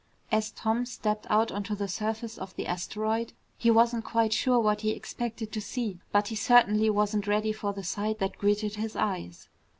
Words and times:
As 0.31 0.49
Tom 0.49 0.87
stepped 0.87 1.27
out 1.29 1.51
onto 1.51 1.75
the 1.75 1.87
surface 1.87 2.39
of 2.39 2.55
the 2.55 2.65
asteroid 2.65 3.33
he 3.55 3.69
wasn't 3.69 4.03
quite 4.03 4.33
sure 4.33 4.59
what 4.59 4.81
he 4.81 4.93
expected 4.93 5.51
to 5.51 5.61
see, 5.61 5.99
but 6.11 6.29
he 6.29 6.35
certainly 6.35 6.89
wasn't 6.89 7.27
ready 7.27 7.51
for 7.51 7.71
the 7.71 7.83
sight 7.83 8.17
that 8.17 8.39
greeted 8.39 8.77
his 8.77 8.95
eyes. 8.95 9.47